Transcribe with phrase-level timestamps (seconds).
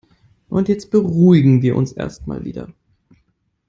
[0.65, 2.73] Jetzt beruhigen wir uns erst mal wieder.